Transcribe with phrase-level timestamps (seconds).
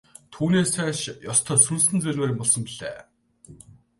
[0.33, 0.99] Түүнээс цааш
[1.31, 2.97] ёстой сүнс зайлмаар юм болсон билээ.